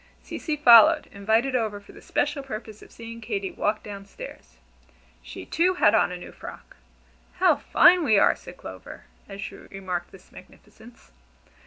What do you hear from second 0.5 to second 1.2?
followed,